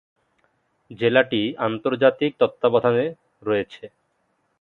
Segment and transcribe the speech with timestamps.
[0.91, 3.05] জেলাটি আন্তর্জাতিক তত্ত্বাবধানে
[3.43, 3.83] রয়েছে।